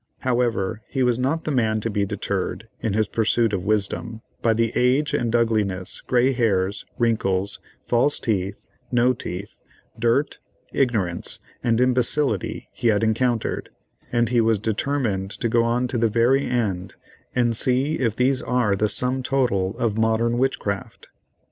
However, 0.21 0.81
he 0.89 1.03
was 1.03 1.19
not 1.19 1.43
the 1.43 1.51
man 1.51 1.79
to 1.81 1.89
be 1.91 2.05
deterred, 2.05 2.67
in 2.79 2.93
his 2.93 3.07
pursuit 3.07 3.53
of 3.53 3.63
wisdom, 3.65 4.23
by 4.41 4.55
the 4.55 4.71
age 4.75 5.13
and 5.13 5.35
ugliness, 5.35 6.01
grey 6.07 6.33
hairs, 6.33 6.85
wrinkles, 6.97 7.59
false 7.85 8.19
teeth, 8.19 8.65
no 8.91 9.13
teeth, 9.13 9.59
dirt, 9.99 10.39
ignorance, 10.73 11.39
and 11.63 11.79
imbecility 11.79 12.67
he 12.71 12.87
had 12.87 13.03
encountered, 13.03 13.69
and 14.11 14.29
he 14.29 14.41
was 14.41 14.57
determined 14.57 15.29
to 15.39 15.47
go 15.47 15.63
on 15.63 15.87
to 15.89 15.99
the 15.99 16.09
very 16.09 16.47
end 16.47 16.95
and 17.35 17.55
see 17.55 17.99
if 17.99 18.15
these 18.15 18.41
are 18.41 18.75
the 18.75 18.89
sum 18.89 19.21
total 19.21 19.77
of 19.77 19.99
modern 19.99 20.39
witchcraft. 20.39 21.09